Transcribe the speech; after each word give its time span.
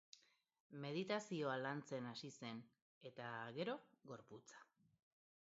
Meditazioa 0.85 1.57
lantzen 1.65 2.07
hasi 2.13 2.31
zen, 2.39 2.65
eta, 3.11 3.29
gero, 3.61 3.79
gorputza. 4.15 4.65